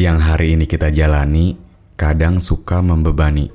[0.00, 1.60] Yang hari ini kita jalani
[1.92, 3.52] kadang suka membebani.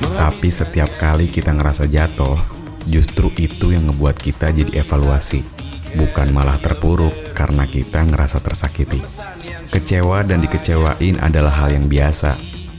[0.00, 2.40] Tapi setiap kali kita ngerasa jatuh,
[2.88, 5.44] justru itu yang ngebuat kita jadi evaluasi.
[5.92, 9.04] Bukan malah terpuruk karena kita ngerasa tersakiti.
[9.68, 12.32] Kecewa dan dikecewain adalah hal yang biasa.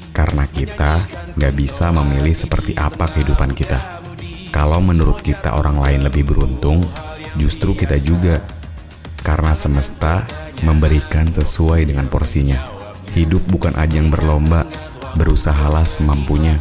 [0.09, 1.05] Karena kita
[1.37, 4.01] nggak bisa memilih seperti apa kehidupan kita.
[4.49, 6.81] Kalau menurut kita orang lain lebih beruntung,
[7.37, 8.41] justru kita juga.
[9.21, 10.25] Karena semesta
[10.63, 12.63] memberikan sesuai dengan porsinya.
[13.13, 14.65] Hidup bukan ajang berlomba,
[15.19, 16.57] berusahalah semampunya.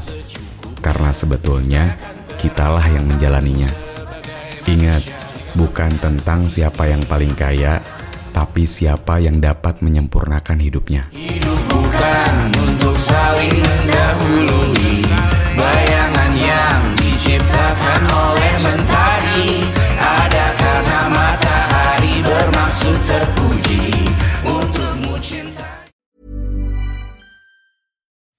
[0.82, 1.96] Karena sebetulnya
[2.36, 3.70] kitalah yang menjalaninya.
[4.66, 5.06] Ingat,
[5.54, 7.80] bukan tentang siapa yang paling kaya,
[8.34, 11.08] tapi siapa yang dapat menyempurnakan hidupnya.
[11.14, 12.61] Hidup bukan